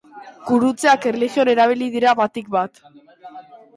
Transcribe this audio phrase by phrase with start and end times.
[0.45, 2.83] Gurutzeak, erlijioan erabili dira batik bat.